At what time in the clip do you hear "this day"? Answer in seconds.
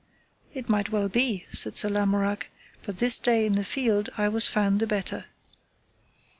2.97-3.45